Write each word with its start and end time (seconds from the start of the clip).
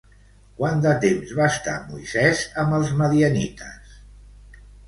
Quant 0.61 0.79
de 0.85 0.93
temps 1.03 1.33
va 1.41 1.49
estar 1.55 1.75
Moisès 1.91 2.43
amb 2.65 2.79
els 2.81 2.97
madianites? 3.03 3.97